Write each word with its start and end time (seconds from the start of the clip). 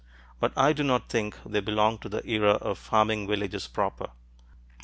But 0.39 0.51
I 0.57 0.73
do 0.73 0.81
not 0.81 1.09
think 1.09 1.35
they 1.45 1.59
belong 1.59 1.99
to 1.99 2.09
the 2.09 2.25
era 2.27 2.53
of 2.53 2.79
farming 2.79 3.27
villages 3.27 3.67
proper. 3.67 4.09